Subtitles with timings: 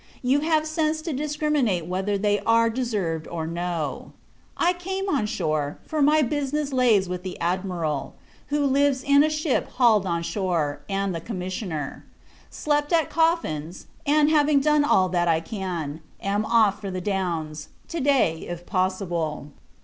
[0.23, 4.13] You have sense to discriminate whether they are deserved or no.
[4.57, 8.15] I came on shore; for my business lays with the Admiral,
[8.47, 12.03] who lives in a ship hauled on shore, and the Commisioner.
[12.49, 17.67] Slept at Coffin's: and, having done all that I can, am off for the Downs;
[17.89, 19.51] to day, if possible.